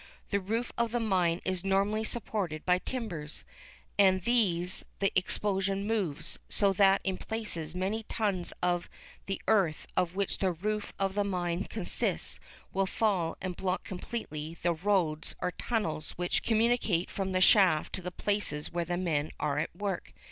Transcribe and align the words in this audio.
The 0.31 0.39
roof 0.39 0.71
of 0.79 0.91
the 0.93 0.99
mine 0.99 1.41
is 1.45 1.63
normally 1.63 2.03
supported 2.03 2.65
by 2.65 2.79
timbers, 2.79 3.45
and 3.99 4.23
these 4.23 4.83
the 4.97 5.11
explosion 5.15 5.85
moves, 5.85 6.39
so 6.49 6.73
that 6.73 7.01
in 7.03 7.19
places 7.19 7.75
many 7.75 8.01
tons 8.09 8.51
of 8.63 8.89
the 9.27 9.39
earth 9.47 9.85
of 9.95 10.15
which 10.15 10.39
the 10.39 10.53
roof 10.53 10.91
of 10.97 11.13
the 11.13 11.23
mine 11.23 11.65
consists 11.65 12.39
will 12.73 12.87
fall 12.87 13.37
and 13.41 13.55
block 13.55 13.83
completely 13.83 14.57
the 14.63 14.73
"roads" 14.73 15.35
or 15.39 15.51
tunnels 15.51 16.13
which 16.13 16.41
communicate 16.41 17.11
from 17.11 17.31
the 17.31 17.39
shaft 17.39 17.93
to 17.93 18.01
the 18.01 18.09
places 18.09 18.71
where 18.71 18.85
the 18.85 18.97
men 18.97 19.29
are 19.39 19.59
at 19.59 19.75
work. 19.75 20.13